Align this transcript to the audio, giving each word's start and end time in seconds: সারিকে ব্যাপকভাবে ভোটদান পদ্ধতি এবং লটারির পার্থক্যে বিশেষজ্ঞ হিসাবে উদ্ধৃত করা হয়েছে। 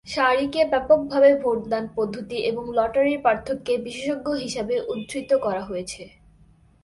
সারিকে 0.07 0.61
ব্যাপকভাবে 0.65 1.29
ভোটদান 1.35 1.83
পদ্ধতি 1.95 2.37
এবং 2.41 2.63
লটারির 2.73 3.19
পার্থক্যে 3.21 3.73
বিশেষজ্ঞ 3.77 4.27
হিসাবে 4.35 4.75
উদ্ধৃত 4.91 5.31
করা 5.45 5.61
হয়েছে। 5.61 6.03